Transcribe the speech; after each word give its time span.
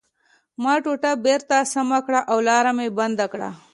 ما 0.63 0.73
ټوټه 0.83 1.11
بېرته 1.25 1.57
سمه 1.73 1.99
کړه 2.05 2.21
او 2.31 2.37
لاره 2.47 2.71
مې 2.77 2.87
بنده 2.97 3.25
کړه 3.33 3.49